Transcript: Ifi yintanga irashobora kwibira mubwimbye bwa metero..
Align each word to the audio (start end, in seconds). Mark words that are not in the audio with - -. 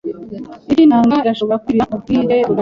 Ifi 0.71 0.81
yintanga 0.81 1.15
irashobora 1.23 1.61
kwibira 1.63 1.89
mubwimbye 1.91 2.35
bwa 2.35 2.35
metero.. 2.39 2.59